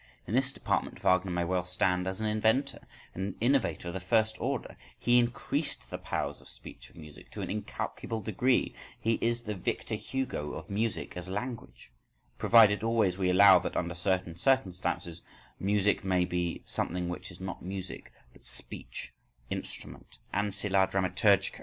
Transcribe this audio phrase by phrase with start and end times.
[0.25, 2.79] In this department Wagner may well stand as an inventor
[3.13, 7.41] and an innovator of the first order—_he increased the powers of speech__ of music to
[7.43, 11.91] an incalculable degree_—he is the Victor Hugo of music as language,
[12.39, 15.21] provided always we allow that under certain circumstances
[15.59, 21.59] music may be something which is not music, but speech—instrument—ancilla dramaturgica.